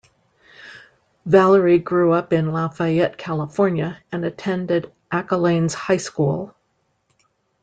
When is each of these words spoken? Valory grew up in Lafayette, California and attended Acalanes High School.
Valory 1.27 1.77
grew 1.77 2.11
up 2.11 2.33
in 2.33 2.51
Lafayette, 2.51 3.19
California 3.19 3.99
and 4.11 4.25
attended 4.25 4.91
Acalanes 5.11 5.75
High 5.75 5.97
School. 5.97 6.55